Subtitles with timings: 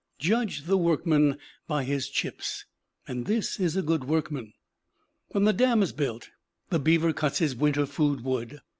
[0.17, 2.65] Judge the workman by his chips,
[3.07, 4.51] and this is a good workman.
[5.29, 6.31] When the dam is built
[6.71, 8.61] the beaver cuts his winter food wood.